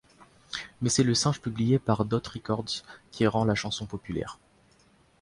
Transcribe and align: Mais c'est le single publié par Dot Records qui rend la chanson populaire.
Mais 0.81 0.89
c'est 0.89 1.03
le 1.03 1.13
single 1.13 1.37
publié 1.39 1.77
par 1.77 2.05
Dot 2.05 2.25
Records 2.25 2.81
qui 3.11 3.27
rend 3.27 3.45
la 3.45 3.53
chanson 3.53 3.85
populaire. 3.85 4.39